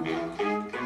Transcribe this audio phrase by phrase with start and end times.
[0.00, 0.77] Música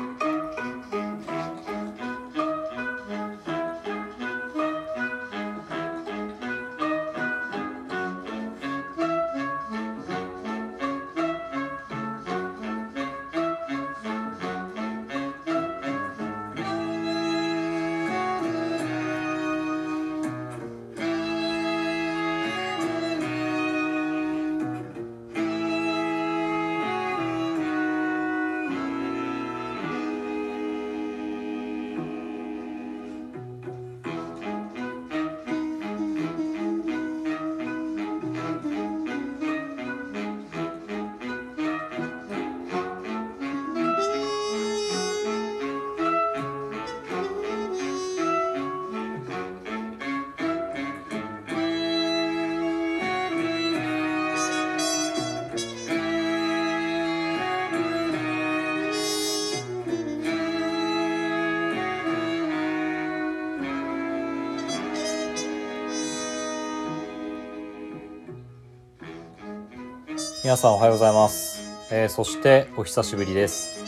[70.43, 71.61] 皆さんおはようございます。
[71.91, 73.79] えーそしてお久しぶりです。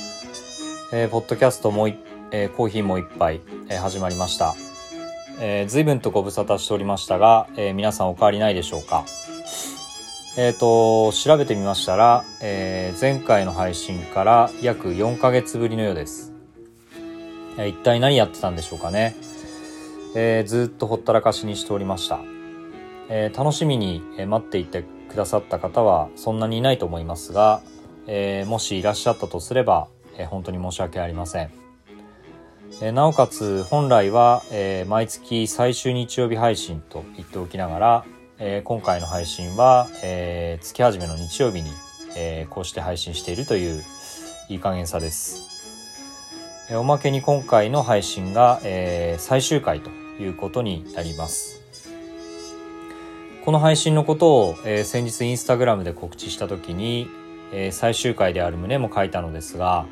[0.93, 1.99] えーポッドキャストもうい、
[2.31, 4.55] えーコーヒーも一杯、えー始まりました。
[5.41, 9.05] えー、随分とご無沙汰しておりましたが、えー皆さんお変わりないでしょうか。
[10.37, 16.33] えっ、と、調べてみましたら、えー前回の配信から約4ヶ月ぶりのようです。
[17.59, 19.17] えー一体何やってたんでしょうかね。
[20.15, 22.21] えーずっとほったらかしにしておりました。
[23.09, 27.63] えー楽しみに待っていてくださった方はそんなにいないと思いますが、
[28.07, 31.51] えーもしいらっしゃったとすれば、えー本当に申し訳ありません。
[32.81, 38.05] えなおかつ本来は、え毎月最終日曜日配信と言っておきながら、
[38.39, 41.71] え今回の配信は、え月始めの日曜日に、
[42.17, 43.85] えこうして配信しているという
[44.49, 45.49] いい加減さです。
[46.69, 51.54] えおまけに今回の配信が、え最終回ということになります。
[53.45, 57.09] この配信のことを、えー先日インスタグラムで告知した時に、
[57.53, 59.85] えー最終回である旨も書いたのですが、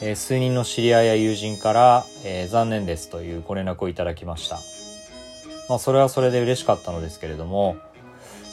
[0.00, 4.60] えー数人の知り合いや友人から、え残念ですというご連絡をいただきました。
[5.68, 7.76] まあそれはそれで嬉しかったのですけれども、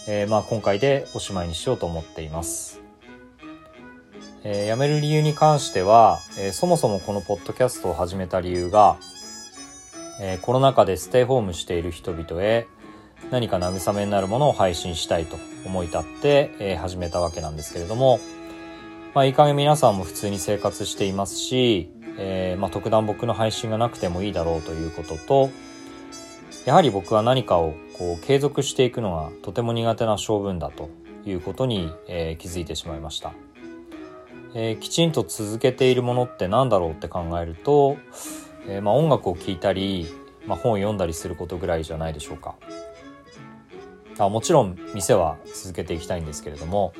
[0.08, 2.82] えまあ今回でおしまいにしようと思っています。
[4.44, 8.98] え辞める理由に関しては、えそもそもこのポッドキャストを始めた理由が、
[10.20, 12.66] えコロナ禍でステイホームしている人々へ
[13.32, 18.20] 何か慰めになるものを配信したいと思い立って、えー始めたわけなんですけれども、
[19.16, 25.50] まあいい加減皆さんも普通に生活していますし、えーまあ特段僕の配信がなくてもいいだろうということと、
[26.66, 30.90] やはり僕は何かをこう継続していくのがとても苦手な性分だと
[31.26, 33.34] いうことに、えー気づいてしまいました。
[34.54, 37.98] えーきちんと続けているものって何だろうって考えると、
[38.68, 40.08] えーまあ、音楽を聴いたり、
[40.46, 42.56] まあ、本を読んだりすることぐらいじゃないでしょうか。
[44.20, 46.94] あもちろん店は続けていきたいんですけれども、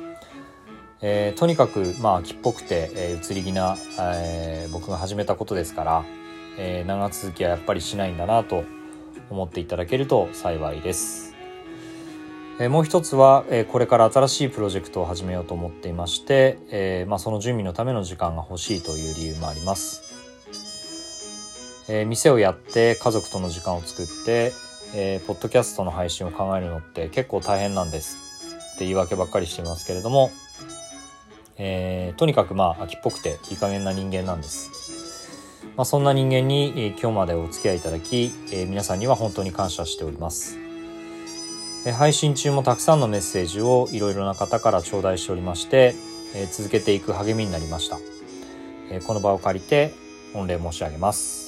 [1.00, 6.04] えーとにかくまあ秋っぽくて、えー移り気な、えー僕が始めたことですから、
[6.58, 8.64] えー長続きはやっぱりしないんだなと
[9.30, 11.34] 思っていただけると幸いです。
[12.60, 20.02] えーもう一つは、えーこれから新しいプロジェクトを始めようと思っていまして、えーまあ、その準備のための時間が欲しいという理由もあります。
[21.88, 24.52] えー店をやって家族との時間を作って、
[24.96, 28.16] えーポッドキャストの配信を考えるのって結構大変なんです
[28.76, 30.30] って言い訳ばっかりしていますけれども、
[31.58, 34.94] えーとにかくまあ秋っぽくていい加減な人間なんです。
[35.76, 40.58] まあ、そんな人間に、えー今日までお付き合いいただき、えー皆さんには本当に感謝しております。
[41.86, 45.94] えー配信中もたくさんのメッセージをいろいろな方から頂戴しておりまして、
[46.34, 47.98] えー続けていく励みになりました。
[48.90, 49.92] えーこの場を借りて
[50.34, 51.43] 御礼申し上げます。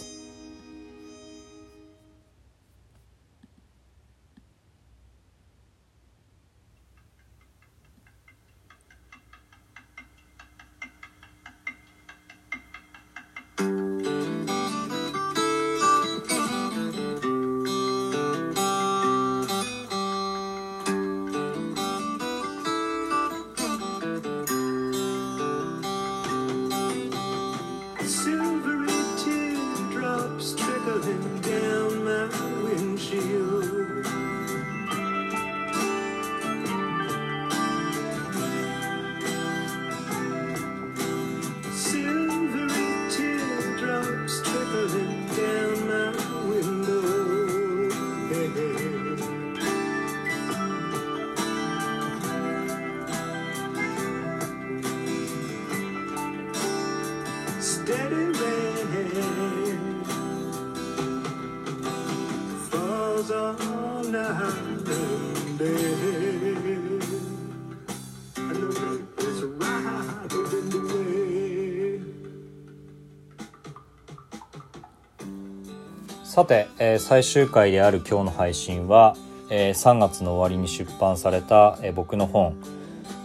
[76.36, 79.16] さて、えー最終回である今日の配信は、
[79.48, 82.54] えー3月の終わりに出版された、えー僕の本、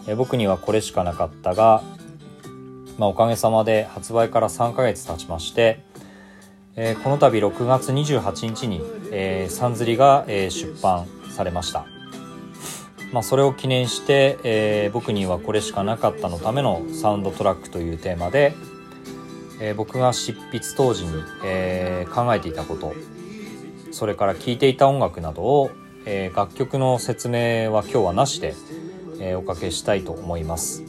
[0.07, 1.83] えー僕にはこれしかなかったが、
[2.97, 5.83] まあ、おかげさまで発売から3ヶ月経ちまして、
[6.77, 8.79] えーこの度6月28日に、
[9.11, 11.05] えー、サンズリが、えー出版
[11.35, 11.85] されました。
[13.11, 18.53] まあ、それを記念して、えー僕にはこれしかなかったのためのサウンドトラックというテーマで、
[19.61, 22.93] えー僕が執筆当時に、えー考えていたこと
[23.91, 25.71] それから聴いていた音楽などを、
[26.05, 28.55] えー楽曲の説明は今日はなしで、
[29.19, 30.83] えおかけしたいと思います。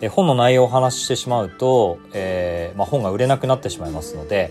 [0.00, 4.50] え本の内容をお話ししてしまうと、えまあ、本が売れなくなってしまいますので、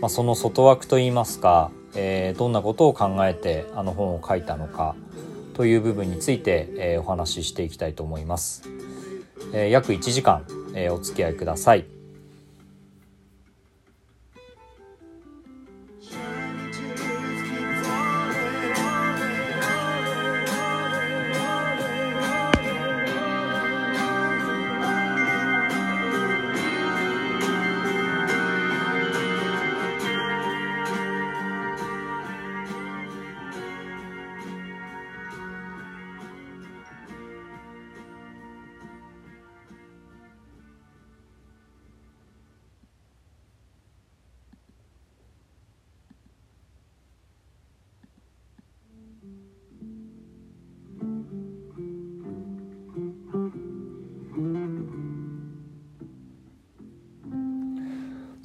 [0.00, 4.94] まあ、その外枠といいますか、えどんなことを考えてあの本を書いたのか
[5.54, 8.62] という部分について、えお話ししていきたいと思います。
[9.52, 10.44] え約1時間、
[10.74, 11.93] えお付き合いください。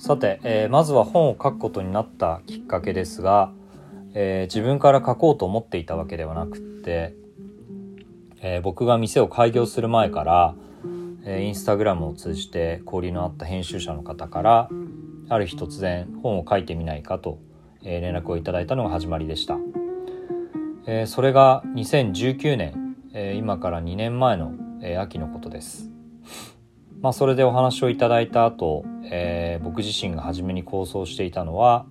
[0.10, 3.52] さて、えーまずは本を書くことになったきっかけですが、
[4.16, 7.14] えー自分から書こうと思っていたわけではなくって、
[8.42, 10.56] えー僕が店を開業する前から、
[11.26, 14.70] えーインスタグラムを通じて交流のあった編集者の方から
[15.30, 17.38] ある日突然本を書いてみないかと、
[17.84, 19.60] えー連絡をいただいたのが始まりでした、
[20.88, 25.88] えーそれが2019年、えー今から2年前の、えー秋のことです。
[27.01, 31.86] まあ、それでお話をいただいた後、えー僕自身が初めに構想していたのは、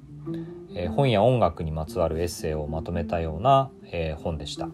[0.75, 4.69] えー本や音楽にまつわるエッセイをまとめたような、えー本でした。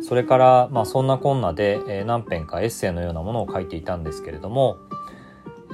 [0.00, 4.78] それから、まあ、そんなこんなで、えー何編かエッセイのようなものを書いていたんですけれども、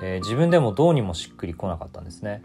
[0.03, 2.43] えー自分でもどうにもしっくりこなかったんですね、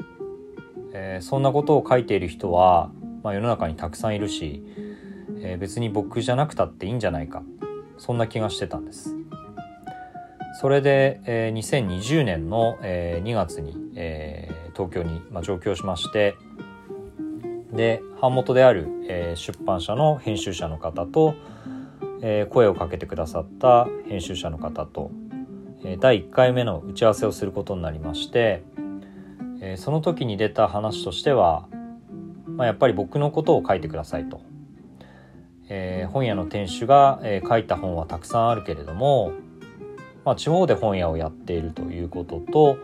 [0.94, 2.92] えーそんなことを書いている人は、
[3.24, 4.64] まあ、世の中にたくさんいるし、
[5.42, 7.42] えー別に僕じゃなくたっていいんじゃないか
[7.98, 9.19] そんな気がしてたんです。
[10.60, 16.36] それで、えー2020年の、えー2月に、えー東京に、まあ、上京しまして
[17.72, 21.34] で版元である、えー出版社の編集者の方と、
[22.22, 25.12] えー声をかけてくださった編集者の方と、
[25.86, 28.62] えー第1回目の打ち合わせをすることになりまして、
[29.62, 31.70] えーその時に出た話としては、
[32.48, 34.42] まあ、やっぱり僕のことを書いてくださいと。
[35.70, 39.32] えー本屋の店主が、えー書いた本はたくさんあるけれども、
[40.30, 42.78] まあ、地方で本屋をやっているということと、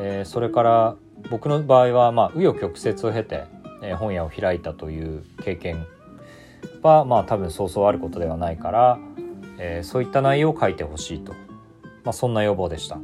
[0.00, 0.96] えーそれから
[1.30, 3.44] 僕の場合はまあ紆余曲折を経て、
[3.84, 5.86] えー本屋を開いたという経験
[6.82, 8.98] はまあ多分そうそうあることではないから、
[9.58, 11.34] えーそういった内容を書いてほしいと、
[12.02, 12.98] まあ、そんな要望でした。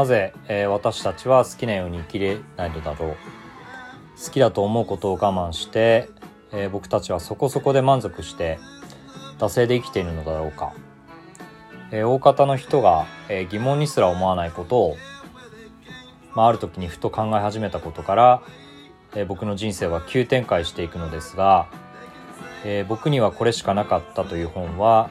[0.00, 3.16] なぜ、えー私たちは好きなように生きれないのだろう。
[4.18, 6.08] 好きだと思うことを我慢して、
[6.52, 8.58] えー僕たちはそこそこで満足して
[9.38, 10.72] 惰性で生きているのだろうか、
[11.90, 14.96] えー大方の人が、え疑問にすら思わないことを、
[16.34, 18.42] まあ、ある時にふと考え始めたことから、
[19.14, 21.68] え僕の人生は急展開していくのですが、
[22.64, 25.10] え僕にはこれしかなかったという本は、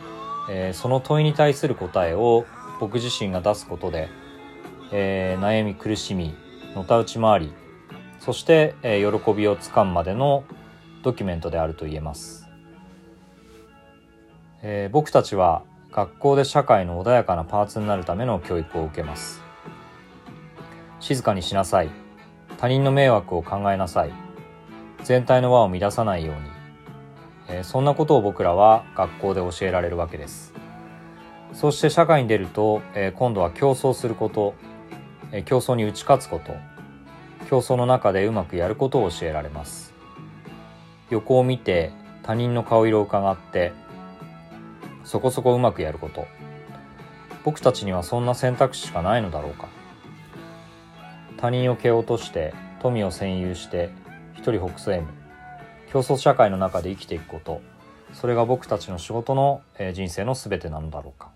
[0.50, 2.48] えその問いに対する答えを
[2.80, 4.10] 僕自身が出すことで、
[4.92, 6.34] えー悩み苦しみ
[6.76, 7.54] のたうち回り
[8.20, 10.44] そして、えー喜びをつかむまでの
[11.04, 12.48] ドキュメントであると言えます、
[14.62, 19.42] えー僕たちは学校で社会の穏やかなパーツになるための教育を受けます。
[21.00, 21.90] 静かにしなさい。
[22.58, 24.12] 他人の迷惑を考えなさい。
[25.04, 26.42] 全体の輪を乱さないように、
[27.48, 30.54] えーそんなことを僕らは学校で教えられるわけです。
[31.54, 34.54] そして社会に出ると、えー今度は競争すること、
[35.46, 36.56] 競争に打ち勝つこと。
[37.50, 39.94] 競争の中でうまくやることを教えられます。
[41.10, 41.92] 横を見て
[42.24, 43.72] 他人の顔色を伺って
[45.04, 46.28] そこそこうまくやること。
[47.44, 49.68] 僕たちにはそんな選択肢しかないのだろうか。
[51.38, 53.90] 他人を蹴落として富を占有して
[54.34, 55.12] 一人ほくそ笑む
[55.92, 57.62] 競争社会の中で生きていくこと。
[58.14, 59.62] それが僕たちの仕事の、
[59.94, 61.32] 人生の全てなのだろうか。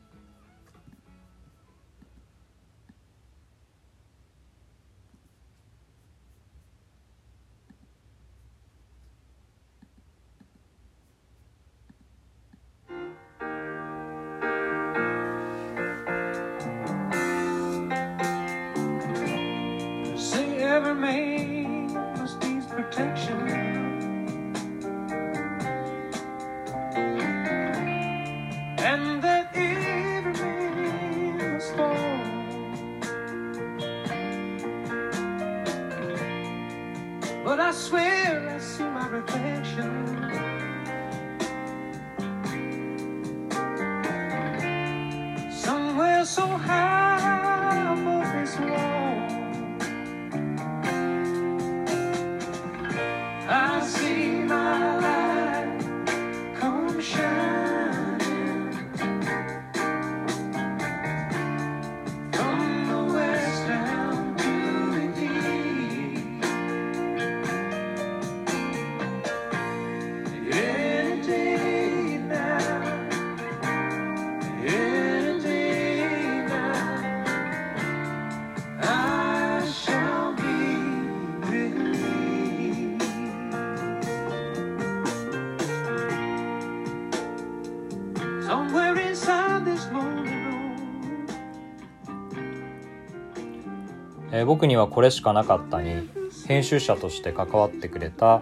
[94.46, 96.10] 僕にはこれしかなかったに
[96.48, 98.42] 編集者として関わってくれた、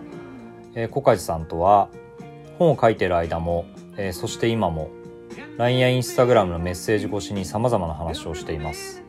[0.76, 1.90] えー小梶さんとは
[2.58, 3.66] 本を書いてる間も、
[3.98, 4.90] えーそして今も
[5.58, 9.04] LINE や Instagram のメッセージ越しに様々な話をしています、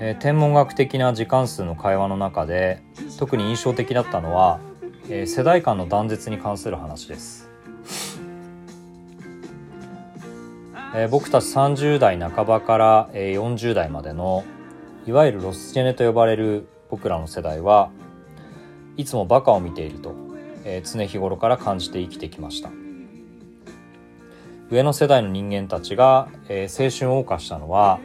[0.00, 2.82] えー天文学的な時間数の会話の中で
[3.18, 4.60] 特に印象的だったのは、
[5.08, 7.50] えー世代間の断絶に関する話です、
[10.94, 14.44] えー僕たち30代半ばから、えー40代までの
[15.06, 17.90] いわゆるロスジェネと呼ばれる僕らの世代は
[18.96, 20.14] いつもバカを見ていると、
[20.64, 22.70] えー常日頃から感じて生きてきました。
[24.70, 28.00] 上の世代の人間たちが、えー青春を謳歌したのは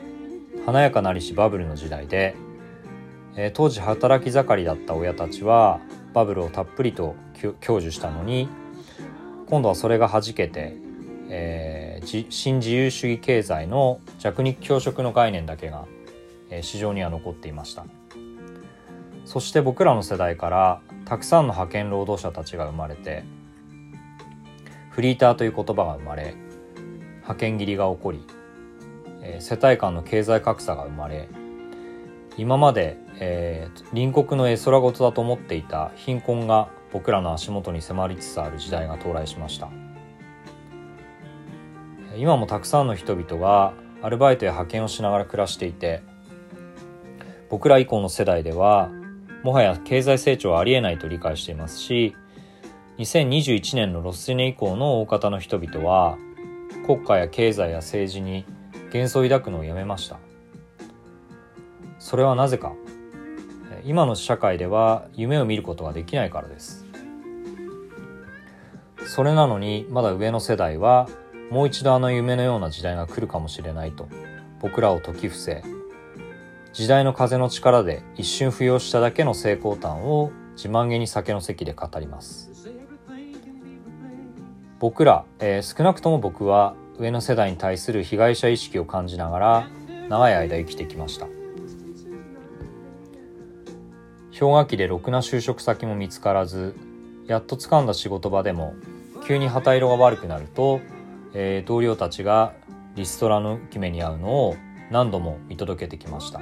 [0.66, 2.36] 華やかなりしバブルの時代で、
[3.36, 5.80] えー当時働き盛りだった親たちは
[6.14, 7.16] バブルをたっぷりと
[7.62, 8.50] 享受したのに
[9.48, 10.76] 今度はそれが弾けて、
[11.30, 15.86] えー新自由主義経済の弱肉強食の概念だけが
[16.50, 17.86] え市場には残っていました。
[19.26, 23.24] そして僕らの世代からたくさんの派遣労働者たちが生まれて
[24.90, 26.36] フリーターという言葉が生まれ
[27.18, 28.26] 派遣切りが起こり、
[29.22, 31.30] え世帯間の経済格差が生まれ
[32.38, 39.70] 今まで、えー隣国の絵空事だと思っていた貧困が僕らの足元に迫りつつある時代が到来しました、
[42.18, 46.02] 今もたくさんの人々がアルバイトや派遣をしながら暮らしていて
[47.50, 48.90] 僕ら以降の世代では
[49.44, 52.16] もはや経済成長はありえないと理解していますし
[52.98, 56.18] 2021年のロスネ以降の大方の人々は
[56.86, 58.46] 国家や経済や政治に
[58.88, 60.20] 幻想を抱くのをやめました。
[62.00, 62.74] それはなぜか。
[63.86, 66.86] 今の社会では夢を見ることができないからです。
[69.06, 71.08] それなのにまだ上の世代は
[71.50, 74.08] もう一度あの夢のような時代が来るかもしれないと
[74.60, 75.64] 僕らを説き伏せ
[76.80, 82.72] 時代の風の力で一瞬浮揚しただけの成功譚を自慢げに酒の席で語ります。
[84.80, 89.68] 僕ら、えー少なくとも僕は上の世代に対する被害者意識を感じながら
[90.08, 91.28] 長い間生きてきました。
[94.40, 96.78] 氷河期でろくな就職先も見つからず
[97.28, 98.74] やっと掴んだ仕事場でも
[99.28, 100.80] 急に旗色が悪くなると、
[101.34, 102.54] えー同僚たちが
[102.96, 104.56] リストラの決めに遭うのを
[104.92, 106.40] 何度も見届けてきました。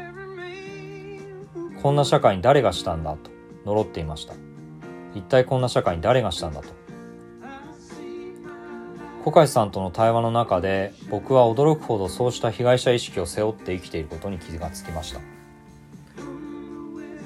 [1.81, 3.31] こんな社会に誰がしたんだと
[3.65, 4.33] 呪っていました。
[5.15, 6.67] 一体こんな社会に誰がしたんだと。
[9.23, 15.19] 小海さんとの対話の中で僕は驚くほどそうした被害者意識を背負って生きていることに気がつきました。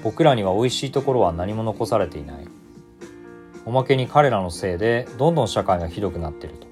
[0.03, 2.47] 僕らには美味しいところは何も残されていない。
[3.65, 6.67] おまけに彼らのせいでどんどん社会がひどくなっていると。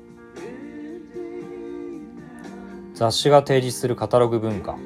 [2.96, 4.78] 雑誌が提示するカタログ文化。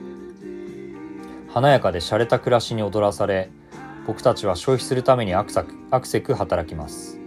[1.54, 3.52] 華やかで洒落た暮らしに踊らされ
[4.08, 7.20] 僕たちは消費するためにアクサクアクセク働きます。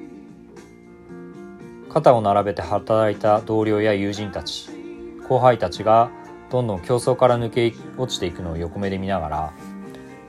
[1.89, 4.69] 肩を並べて働いた同僚や友人たち
[5.29, 6.11] 後輩たちが
[6.51, 9.53] どんどん競争から抜け落ちていくのを横目で見ながら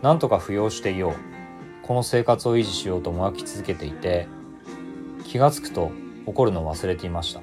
[0.03, 1.86] なんとか扶養していよう。
[1.88, 4.27] この生活を維持しようともがき続けていて
[5.25, 5.91] 気がつくと
[6.27, 7.41] 怒るのを忘れていました。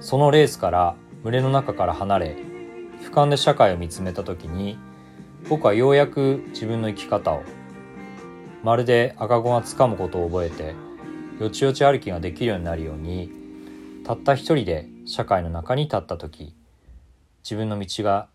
[0.00, 2.49] そのレースから群れの中から離れ
[3.10, 4.78] 俯瞰で社会を見つめた時に
[5.48, 7.42] 僕はようやく自分の生き方を
[8.62, 10.74] まるで赤子がつかむことを覚えて
[11.40, 13.30] よちよち歩きができるようになるように
[14.04, 16.54] たった一人で社会の中に立った時
[17.42, 18.28] 自分の道が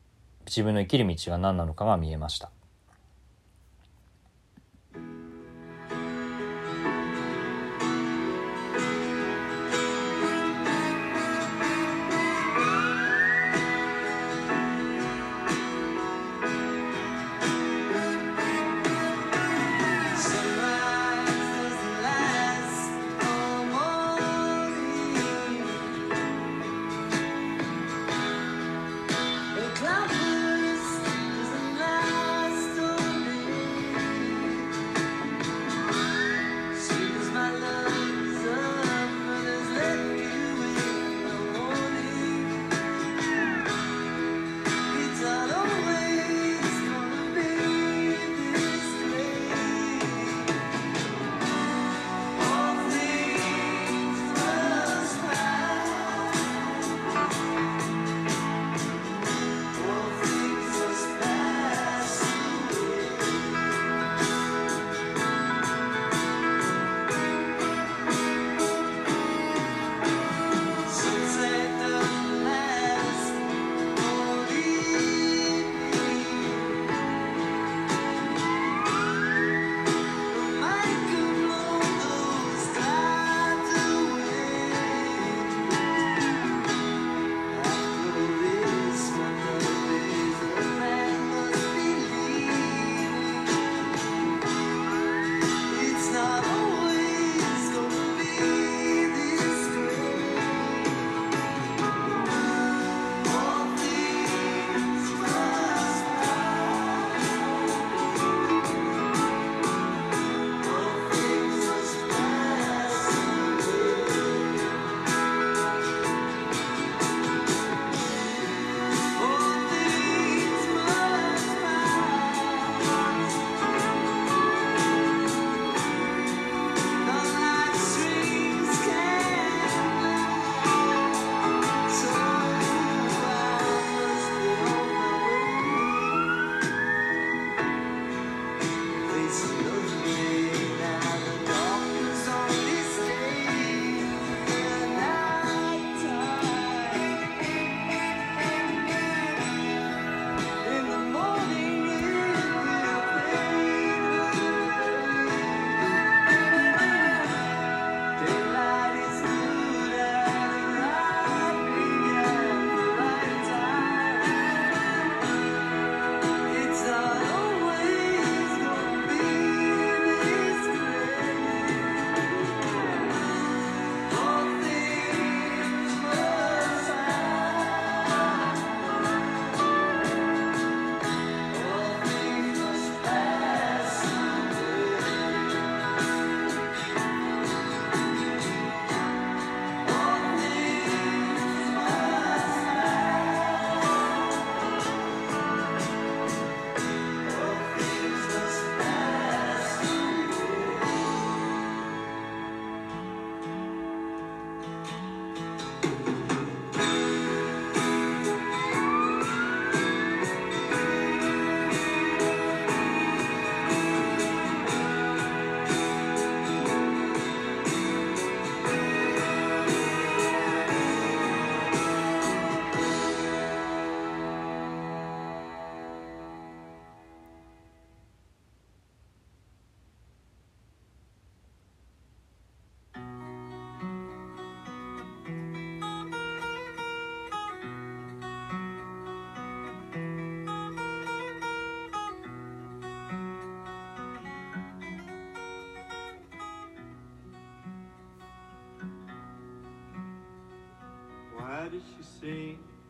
[0.46, 2.52] 自分の生きる道が何なのかが見えました。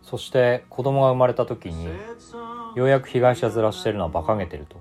[0.01, 1.85] そして子供が生まれた時に
[2.75, 4.77] ようやく被害者面してるのは馬鹿げてると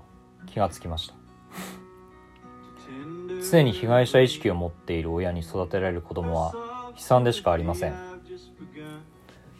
[0.46, 1.14] 気がつきました。
[3.50, 6.52] 常に被害者意識を持っている親に育てられる子供は
[6.96, 7.94] 悲惨でしかありません。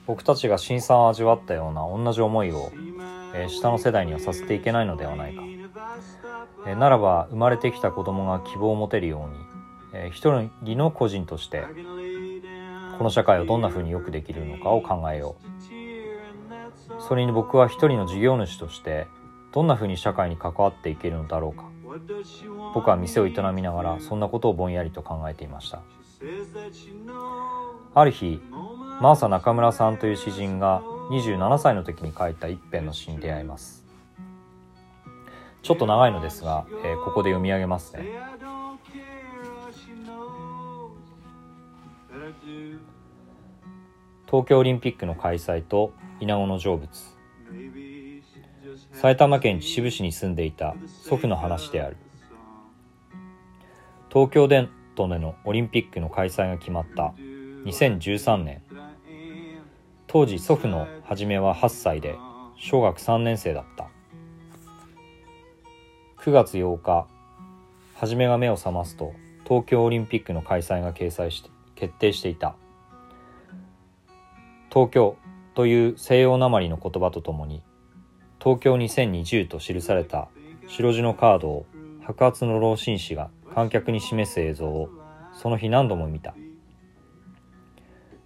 [0.06, 2.72] 僕たちが辛酸を味わったような同じ思いを、
[3.34, 5.42] えー下の世代にはさせていけないのではないか、
[6.66, 11.64] えーならば生まれてきた子供が希望を持てるように、えー一人の個人として
[12.98, 17.02] この社会をどんな風に良くできるのかを考えよう。
[17.02, 19.06] それに僕は一人の事業主として
[19.52, 21.64] どんな風に社会に関わっていけるのだろうか。
[22.74, 25.82] 僕は店を営みながらそんなことをぼんやりと考えていました。
[27.94, 28.40] ある日
[29.00, 33.84] マーサ中村さんという詩人が27歳の時に書いた一編の詩に出会います。
[35.62, 38.04] ちょっと長いのですが、えーここで読み上げますね。
[44.26, 46.88] 東京オリンピックの開催と稲子の成仏。
[48.92, 51.96] 埼玉県秩父市に住んでいた祖父の話である。
[54.12, 57.14] 東京でのオリンピックの開催が決まった
[57.64, 58.62] 2013年。
[60.06, 62.16] 当時祖父の初めは8歳で
[62.56, 63.88] 小学3年生だった。
[66.18, 67.06] 9月8日
[67.94, 69.12] 初めが目を覚ますと
[69.44, 72.56] 東京オリンピックの開催が掲載して決定していた。
[74.72, 75.16] 東京
[75.54, 77.62] という西洋なまりの言葉とともに
[78.42, 80.28] 東京2020と記された
[80.66, 81.66] 白地のカードを
[82.02, 84.90] 白髪の老紳士が観客に示す映像を
[85.32, 86.34] その日何度も見た。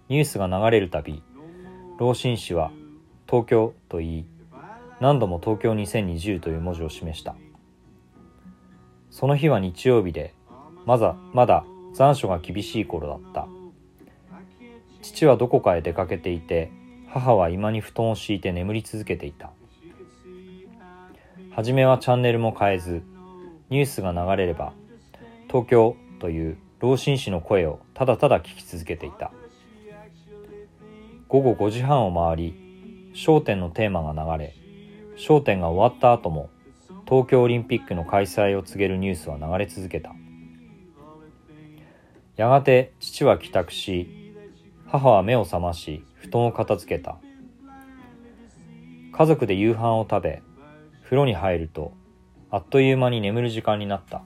[0.09, 1.21] ニュースが流れるたび
[1.99, 2.71] 老紳士は
[3.27, 4.25] 東京と言い
[4.99, 7.35] 何度も東京2020という文字を示した。
[9.11, 10.33] その日は日曜日で
[10.85, 11.63] まだまだ
[11.99, 13.49] 残暑が厳しい頃だった。
[15.01, 16.71] 父はどこかへ出かけていて
[17.09, 19.51] 母は居間に布団を敷いて眠り続けていた。
[21.51, 23.03] 初めはチャンネルも変えず
[23.69, 24.71] ニュースが流れれば
[25.49, 29.33] 東京という老紳士の声をただただ聞き続けていた。
[31.27, 34.55] 午後5時半を回り焦点のテーマが流れ
[35.17, 36.49] 焦点が終わった後も
[37.05, 40.15] 東京オリンピックの開催を告げるニュースは流れ続けた。
[42.39, 44.33] やがて父は帰宅し
[44.87, 47.17] 母は目を覚まし布団を片付けた。
[49.11, 50.41] 家族で夕飯を食べ
[51.03, 51.91] 風呂に入ると
[52.49, 54.23] あっという間に眠る時間になった。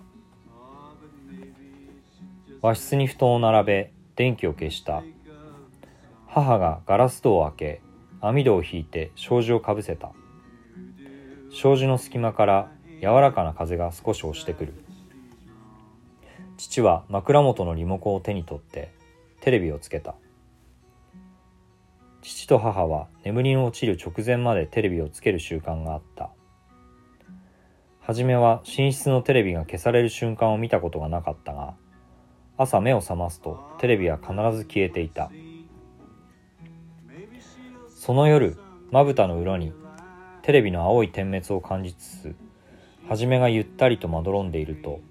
[2.62, 5.02] 和室に布団を並べ電気を消した。
[6.28, 7.82] 母がガラス戸を開け
[8.22, 10.12] 網戸を引いて障子をかぶせた。
[11.52, 12.72] 障子の隙間から
[13.02, 14.83] 柔らかな風が少し押してくる。
[16.64, 18.94] 父は枕元のリモコンを手に取って
[19.42, 20.16] テレビをつけた。
[22.22, 26.30] 父と母は眠りに落ちる直前までテレビをつける習慣があった。
[28.00, 31.76] はじめは寝室のテレビが消される瞬間を見たことがなかったが
[32.58, 35.32] 朝目を覚ますとテレビは必ず消えていた。
[37.90, 38.58] その夜
[38.90, 39.74] まぶたの裏に
[40.44, 42.36] テレビの青い点滅を感じつつ
[43.10, 45.02] はじめがゆったりとまどろんでいると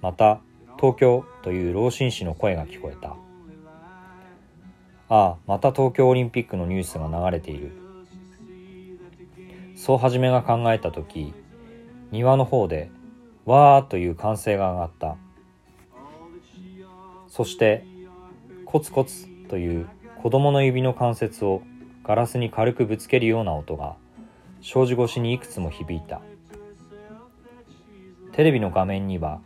[0.00, 0.40] また
[0.78, 3.16] 東京という老紳士の声が聞こえた。
[5.10, 7.72] ああまた東京オリンピックのニュースが流れている。
[9.74, 11.32] そうはじめが考えた時
[12.10, 12.90] 庭の方で
[13.44, 15.16] わーという歓声が上がった。
[17.28, 17.84] そして
[18.64, 19.88] コツコツという
[20.22, 21.62] 子供の指の関節を
[22.04, 23.96] ガラスに軽くぶつけるような音が
[24.62, 26.20] 障子越しにいくつも響いた。
[28.32, 29.40] テレビの画面には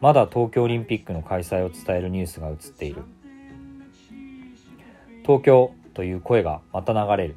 [0.00, 3.02] まだ東京オリンピックの開催を伝えるニュースが映っている。
[5.22, 7.36] 東京という声がまた流れる。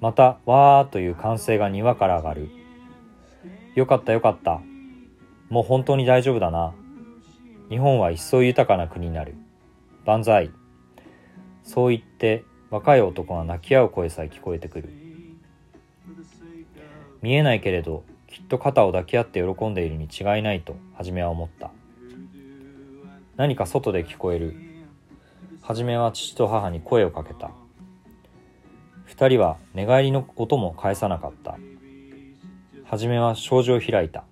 [0.00, 2.50] またわーという歓声が庭から上がる。
[3.74, 4.60] よかったよかった。
[5.48, 6.72] もう本当に大丈夫だな。
[7.68, 9.34] 日本は一層豊かな国になる。
[10.06, 10.50] 万歳。
[11.64, 14.88] そう言って若い男が泣き合う声さえ聞こえてくる。
[17.20, 18.04] 見えないけれど
[18.44, 21.70] っと肩を抱き合って喜んでいるに違いないと初めは思った。
[23.36, 24.54] 何か外で聞こえる。
[25.62, 27.50] 初めは父と母に声をかけた。
[29.04, 31.58] 二人は寝返りの音も返さなかった。
[32.84, 34.24] 初めは障子を開いた。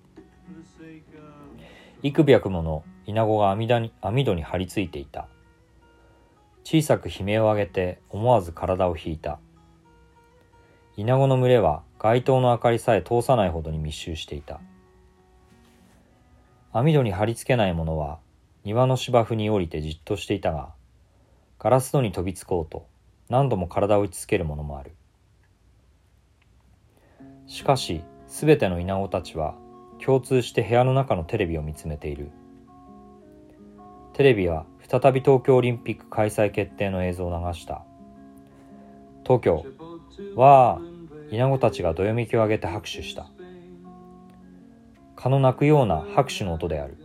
[2.03, 5.27] 幾百もの稲子が網戸に網戸に張り付いていた。
[6.63, 9.39] 小さく悲鳴を上げて思わず体を引いた。
[10.99, 14.59] 稲子の群れは街灯の明かりさえ通さないほどに密集していた。
[16.73, 18.19] 網戸に貼り付けない者は
[18.65, 20.73] 庭の芝生に降りてじっとしていたが
[21.57, 22.85] ガラス戸に飛びつこうと
[23.29, 24.91] 何度も体を打ちつけるものもある。
[27.47, 29.55] しかし全ての稲子たちは
[30.05, 32.29] 共通して部屋の中のテレビを見つめている。
[34.11, 37.85] テレビは再び東京オリンピック開催決定の映像を流した。
[39.23, 39.65] 東京。
[40.35, 40.88] わあ。
[41.31, 43.29] 稲子たちがどよめきを上げて拍手した。
[45.15, 46.97] 蚊の鳴くような拍手の音である。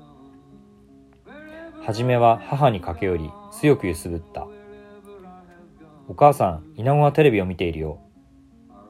[1.80, 4.46] はじめは母に駆け寄り強く揺すぶった。
[6.08, 8.00] お母さん稲子はテレビを見ているよ。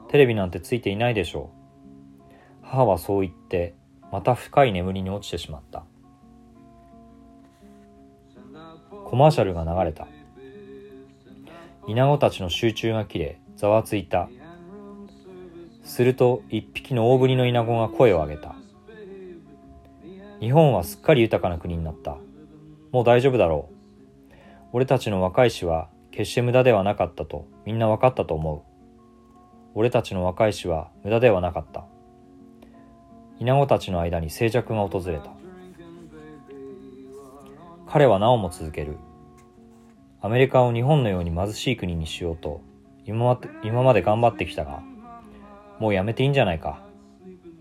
[0.08, 2.34] テレビなんてついていないでしょう。
[2.62, 3.74] 母はそう言って
[4.12, 5.84] また深い眠りに落ちてしまった。
[9.04, 10.06] コマーシャルが流れた。
[11.88, 14.28] 稲子たちの集中が切れざわついた。
[15.84, 18.56] すると一匹の大ぶりの稲子が声を上げた。
[20.40, 22.16] 日本はすっかり豊かな国になった。
[22.90, 23.74] もう大丈夫だろう。
[24.72, 28.62] 俺たちの若い死は決して無駄ではなかったとみんな分かったと思う。
[29.74, 31.84] 俺たちの若い死は無駄ではなかった。
[33.38, 35.30] 稲子たちの間に静寂が訪れた。
[37.86, 38.96] 彼はなおも続ける。
[40.20, 42.62] アメリカを日本のように貧しい国にしようと
[43.04, 43.36] 今
[43.82, 44.82] まで頑張ってきたが
[45.78, 46.82] もうやめていいんじゃないか。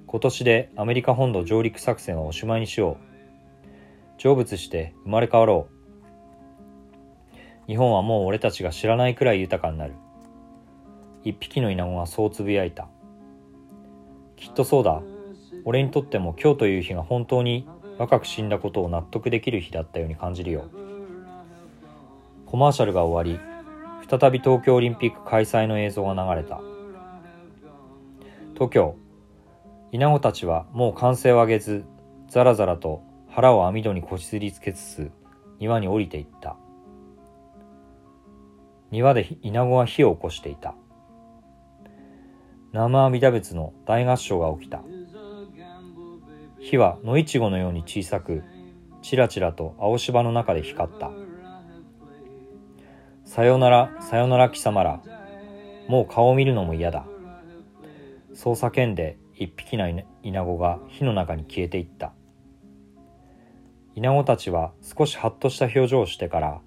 [0.07, 4.21] 今年でアメリカ本土上陸作戦はおしまいにしよう。
[4.21, 5.67] 成仏して生まれ変わろ
[7.65, 7.67] う。
[7.67, 9.93] 日本はもう俺たちが知らないくらい豊かになる。
[11.23, 12.87] 一匹の稲子がそうつぶやいた。
[14.35, 15.01] きっとそうだ。
[15.65, 20.65] 俺にとっても今日という日が本当に若く死んだことを納得できる日だったように感じるよ。
[22.45, 23.39] コマーシャルが終わり
[24.07, 26.61] 再び東京オリンピック開催の映像が流れた。
[28.53, 28.95] 東京。
[29.91, 31.85] 稲子たちはもう歓声を上げず
[32.27, 35.11] ざらざらと腹を網戸にこすりつけつつ
[35.59, 36.55] 庭に降りていった。
[38.91, 40.75] 庭で稲子が火を起こしていた。
[42.73, 44.83] 生阿弥陀仏の大合唱が起きた。
[46.59, 48.43] 火は野いちごのように小さく
[49.01, 51.11] ちらちらと青芝の中で光った。
[53.25, 55.01] さよならさよなら貴様ら。
[55.87, 57.05] もう顔を見るのも嫌だ。
[58.33, 59.87] そう叫んで一匹の
[60.21, 62.13] 稲子が火の中に消えていった。
[63.95, 66.61] 稲子たちは少しハッとした表情をしてから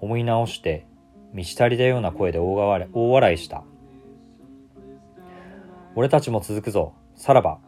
[0.00, 0.86] 思い直して
[1.32, 3.64] 満ち足りたような声で大笑い大笑いした。
[5.96, 7.58] 俺たちも続くぞさらば。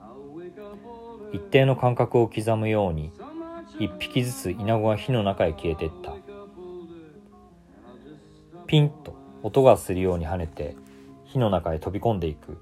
[1.33, 3.13] 一定の間隔を刻むように
[3.79, 6.15] 一匹ずつ稲子が火の中へ消えていった。
[8.67, 10.77] ピンと音がするように跳ねて
[11.25, 12.59] 火の中へ飛び込んでいく。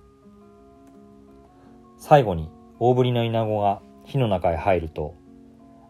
[1.98, 5.14] 最後に大ぶりの稲子が火の中へ入ると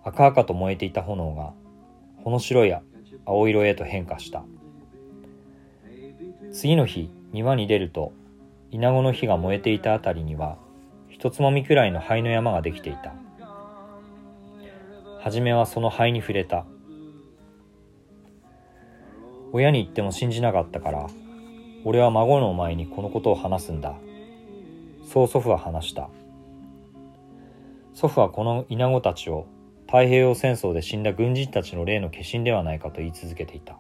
[0.03, 1.53] 赤々と燃えていた炎が
[2.25, 2.75] ほの白い
[3.27, 4.43] 青色へと変化した。
[6.51, 8.13] 次の日庭に出ると
[8.71, 10.57] 稲子の火が燃えていたあたりには
[11.09, 13.15] 一つまみくらいの灰の山ができていた。
[15.21, 16.65] はじめはその灰に触れた。
[19.53, 21.07] 親に言っても信じなかったから
[21.85, 23.95] 俺は孫のお前にこのことを話すんだ。
[25.09, 26.11] そう祖父は話した。
[27.95, 29.47] 祖父はこのイナゴたちを
[29.87, 33.79] 太平洋戦争で死んだ軍人たちの霊の化身ではないかと言い続けていた。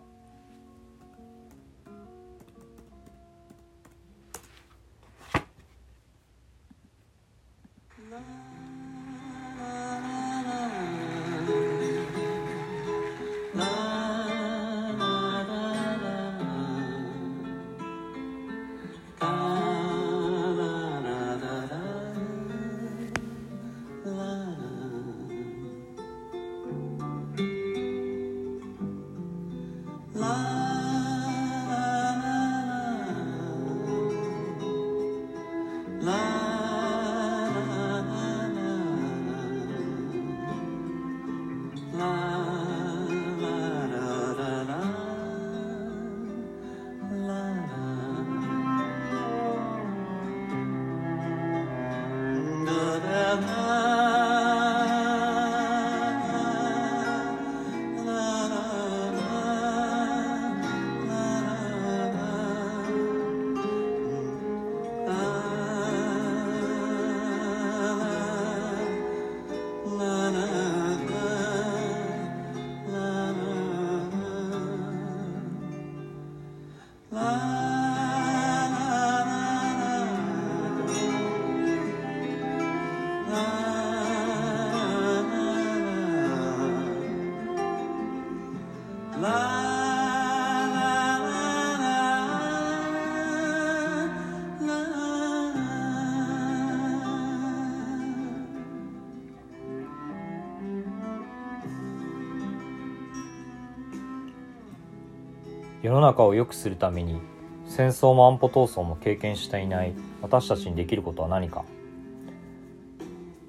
[105.88, 107.18] 世の中を良くするために
[107.64, 111.64] 戦争も安保闘争も経験していない私たちにできることは何か。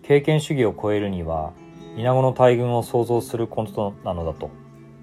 [0.03, 1.51] 経験主義を超えるには
[1.97, 4.51] 稲子の大群を想像することなのだと。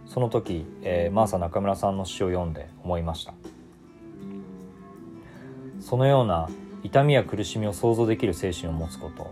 [0.06, 3.34] その時、えー、マーサ中村さんの詩を読んで思いました。
[5.78, 6.48] そのような
[6.84, 9.30] 痛みや苦しみを想像できる精神を持つこと。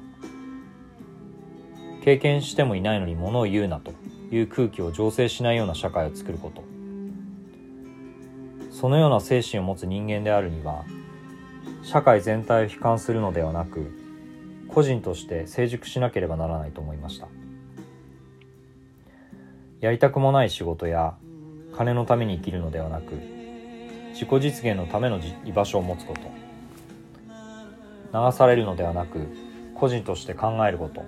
[2.05, 3.93] 経験してもいないのに物を言うなと
[4.31, 6.64] いう空気を醸成しないような社会を作ること。
[8.85, 10.85] そのような精神を持つ人間であるには
[11.83, 13.91] 社会全体を悲観するのではなく
[14.69, 17.27] 個人として成熟しなければならないと思いました。
[19.81, 21.17] やりたくもない仕事や
[21.75, 23.15] 金のために生きるのではなく
[24.13, 26.21] 自己実現のための居場所を持つこと。
[28.13, 29.35] 流されるのではなく
[29.77, 31.07] 個人として考えること。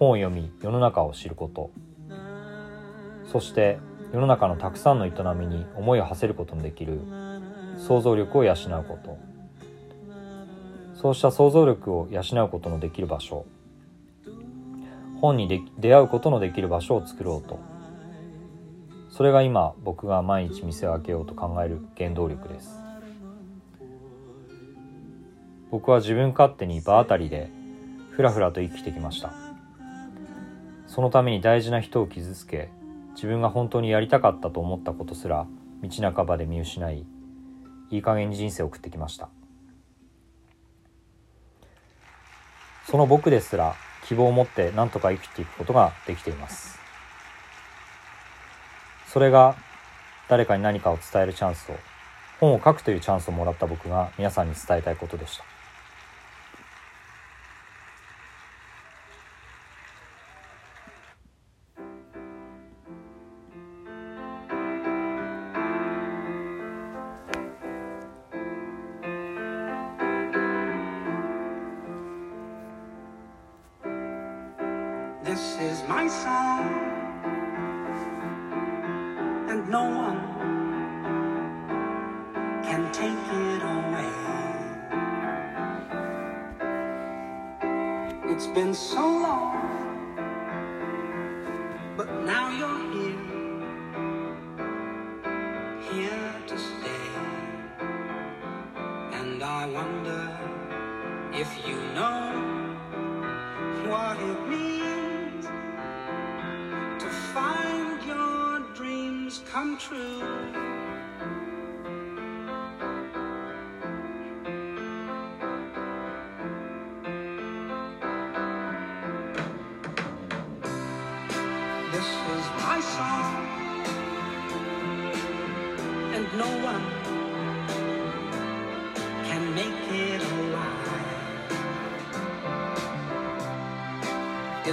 [0.00, 1.70] 本を読み世の中を知ること。
[3.30, 3.78] そして
[4.12, 7.00] 世の中のたくさんの営みに思いを馳せることのできる
[7.78, 9.18] 想像力を養うこと。
[10.94, 13.46] そうした想像力を養うことのできる場所。
[15.20, 17.58] 本に出会うことのできる場所を作ろうと。
[19.10, 22.80] それが今僕が毎日店を開けようと考える原動力です。
[25.70, 27.48] 僕は自分勝手に場当たりで
[28.10, 29.32] ふらふらと生きてきました。
[30.86, 32.70] そのために大事な人を傷つけ
[33.20, 35.46] 自分が本当にやりたかったと思ったことすら
[35.82, 37.04] 道半ばで見失い
[37.90, 39.28] いい加減に人生を送ってきました。
[42.90, 43.74] その僕ですら
[44.06, 46.78] 希望を持って何とか生きていくことができています。
[49.06, 49.54] それが
[50.30, 51.74] 誰かに何かを伝えるチャンスを
[52.40, 55.49] 本を書くというチャンスをもらった僕が皆さんに伝えたいことでした。
[75.40, 76.68] This is my song,
[79.48, 80.20] and no one
[82.62, 84.12] can take it away.
[88.30, 89.09] It's been so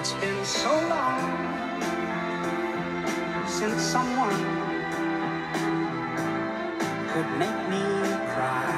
[0.09, 1.19] It's been so long
[3.45, 4.39] since someone
[7.11, 7.83] could make me
[8.31, 8.71] cry.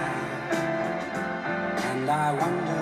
[1.89, 2.78] And I wonder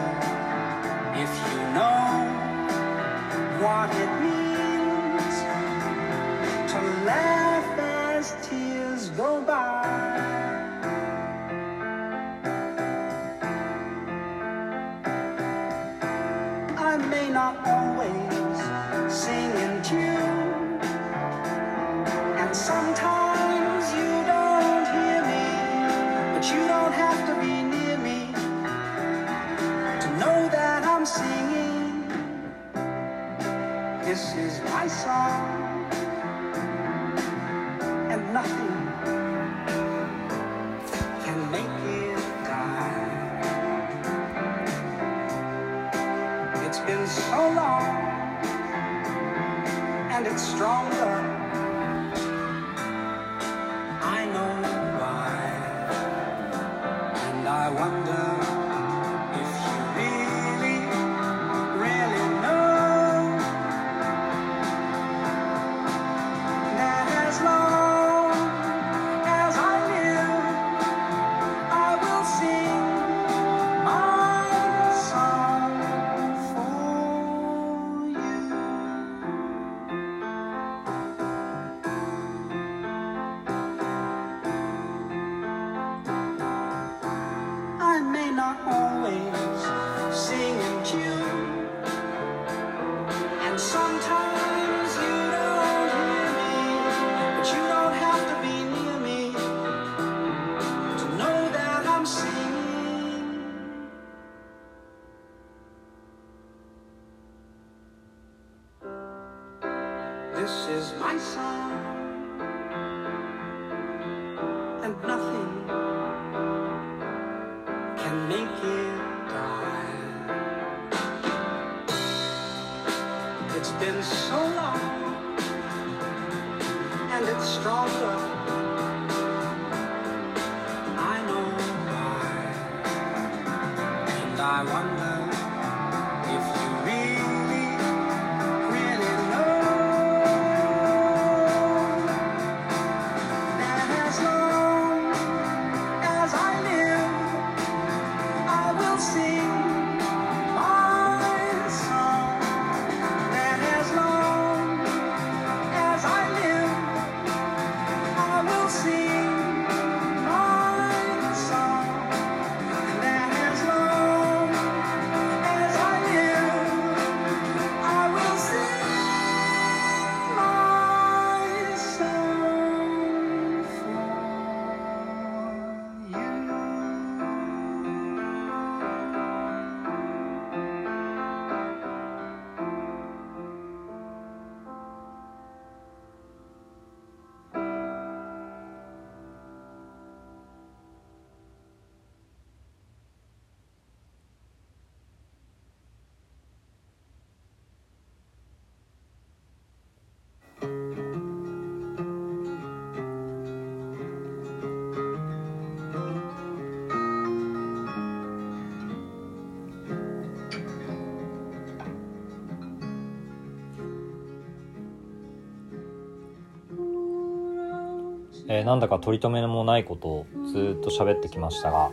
[218.49, 221.91] えーなんだか取り留めもないことをずっと喋ってきましたが、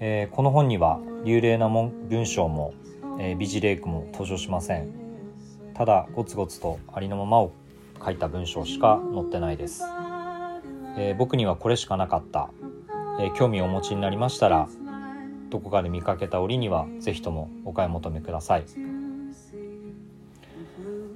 [0.00, 2.74] えーこの本には流麗な文文章も、
[3.18, 4.92] えー美辞麗句も登場しません。
[5.74, 7.52] ただゴツゴツとありのままを
[8.04, 9.84] 書いた文章しか載ってないです、
[10.96, 12.50] えー僕にはこれしかなかった、
[13.20, 14.68] えー興味をお持ちになりましたら
[15.50, 18.64] どこかで見かけた折にはぜひともお買い求めください、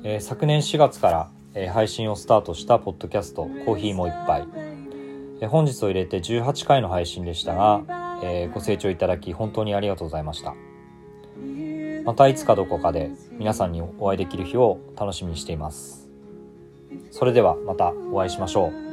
[0.05, 4.47] えー昨年4月から、え配信をスタートしたポッドキャスト「コーヒーも一杯」
[5.41, 7.83] え本日を入れて18回の配信でしたが、
[8.23, 10.55] えご清聴いただき本当にありがとうございました。
[12.05, 16.09] またいつかどこかで皆さんにお会いできる日を楽しみにしています。
[17.11, 18.92] それではまたお会いしましょう。